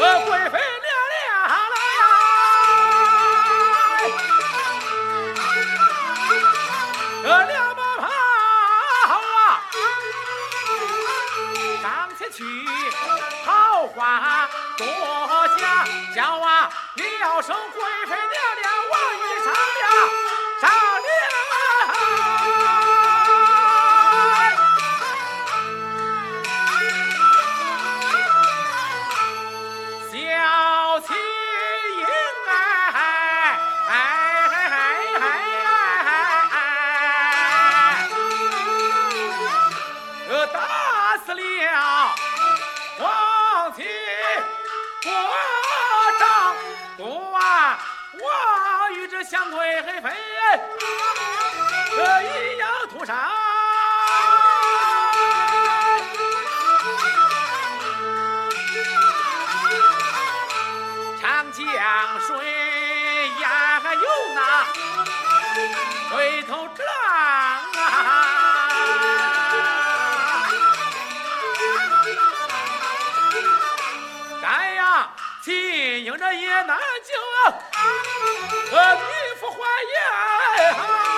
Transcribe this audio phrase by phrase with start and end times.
[0.00, 1.26] 呃贵妃娘娘
[1.70, 2.00] 来呀，
[7.22, 8.06] 这两把炮
[9.08, 9.60] 啊，
[11.82, 11.84] 上
[12.16, 12.44] 前去，
[13.44, 13.48] 好
[13.88, 14.86] 话多
[15.58, 15.84] 讲，
[16.14, 18.64] 叫啊你要收贵妃娘娘
[49.28, 50.10] 我与这香贵妃
[51.96, 53.12] 这一样屠杀。
[61.20, 61.64] 长江
[62.26, 62.30] 水
[63.40, 64.40] 呀有那
[66.10, 66.88] 回头之浪
[67.76, 67.86] 啊！
[74.40, 75.10] 咱呀，
[75.42, 75.54] 秦
[76.04, 77.12] 营这也难救，
[78.70, 79.58] 和，女夫还
[79.92, 81.17] 言。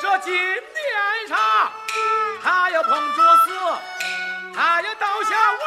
[0.00, 1.36] 这金殿上，
[2.42, 3.52] 他要碰着死，
[4.54, 5.60] 他要倒下亡，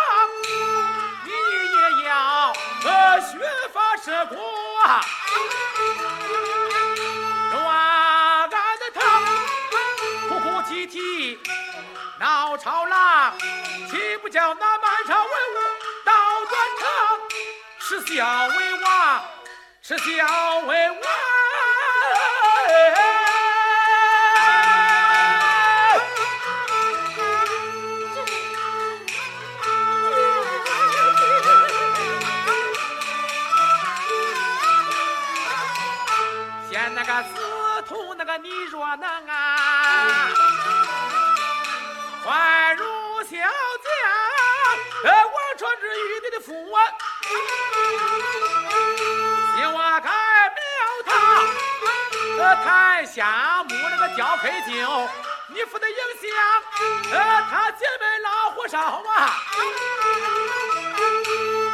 [1.25, 1.31] 你
[1.75, 2.53] 也要
[2.85, 3.38] 呃削
[3.73, 4.38] 发射过。
[7.51, 7.59] 抓
[8.50, 9.00] 俺的他
[10.29, 11.38] 哭哭啼啼
[12.17, 13.33] 闹吵嚷，
[13.89, 15.59] 岂不叫那满朝文武
[16.06, 16.13] 倒
[16.45, 16.85] 转场？
[17.79, 19.23] 是小为王，
[19.81, 21.01] 是小为王。
[38.81, 39.36] 那个你若能啊，
[42.24, 42.84] 换如
[43.24, 43.94] 小将，
[45.03, 46.78] 呃，王传之玉帝的父啊，
[49.56, 50.59] 希望改苗
[51.06, 51.09] 他，
[52.40, 55.08] 呃，台下木那个交配酒，
[55.48, 56.25] 你负的影响，
[57.12, 59.38] 呃，他姐妹老火烧啊，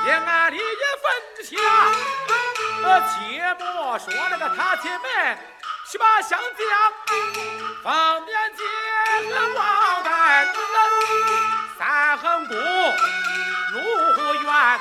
[0.06, 0.64] 也俺里也
[1.02, 1.06] 分
[1.46, 1.56] 下。
[2.84, 5.38] 呃，切莫说那个他姐妹
[5.90, 6.68] 去把香将，
[7.82, 8.64] 方便结
[9.30, 10.46] 和王丹，
[11.80, 12.58] 三横宫
[13.72, 14.80] 陆远，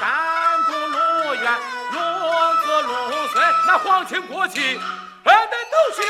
[0.00, 1.44] 三宫陆远，
[1.92, 4.80] 龙子陆岁，那皇亲国戚，
[5.24, 6.02] 呃，那都去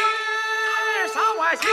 [1.12, 1.68] 上外乡，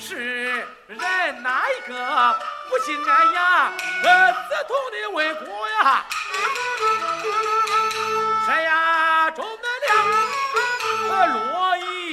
[0.00, 0.98] 是人
[1.44, 2.36] 哪一个
[2.68, 3.72] 不信俺呀？
[4.02, 6.04] 呃，自同的为国呀！
[8.46, 8.89] 谁呀？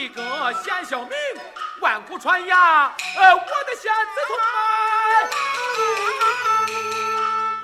[0.07, 1.12] 一个贤孝名，
[1.81, 2.57] 万古传扬。
[2.57, 4.38] 呃，我的贤子同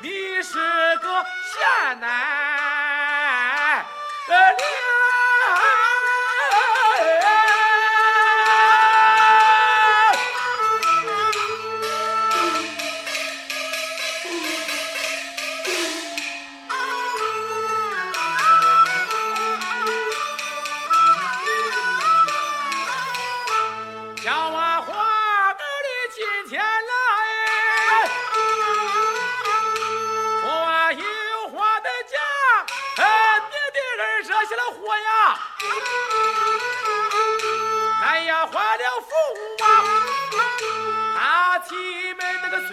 [0.02, 0.60] 你是
[0.98, 2.83] 个贤男，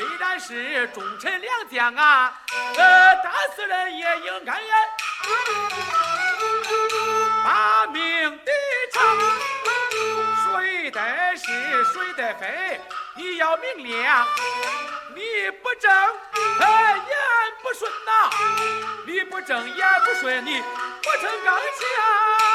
[0.00, 2.32] 虽然是忠臣良将啊，
[2.74, 4.74] 呃，但是人也应该呀，
[7.44, 8.50] 把命的
[8.94, 9.18] 长。
[10.42, 12.80] 谁得是谁得非，
[13.14, 14.26] 你要明亮。
[15.14, 17.04] 你不正，呃，眼
[17.62, 18.30] 不顺呐、
[19.04, 22.49] 你不正眼不顺，你不成刚强。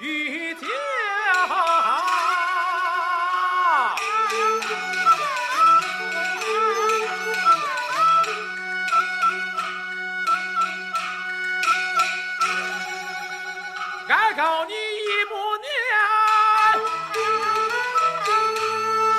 [0.00, 0.70] 逢于天。
[14.08, 15.68] 该告你一母年，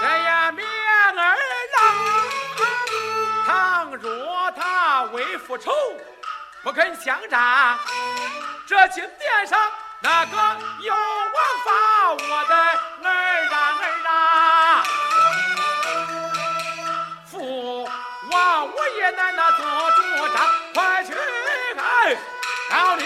[0.01, 1.37] 谁也免儿
[1.77, 1.77] 郎。
[3.45, 5.71] 倘若他为复仇，
[6.63, 7.77] 不肯相战，
[8.65, 9.71] 这金殿上
[10.03, 10.35] 那个
[10.79, 11.71] 有王法，
[12.11, 12.55] 我的
[13.03, 13.07] 儿
[13.51, 14.83] 啊儿啊！
[17.29, 17.87] 父
[18.31, 19.59] 王我也难那做
[19.91, 20.01] 主
[20.33, 20.35] 张，
[20.73, 21.13] 快去
[21.77, 22.17] 哎
[22.71, 23.03] 告你！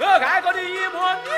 [0.00, 1.37] 我该告你一模。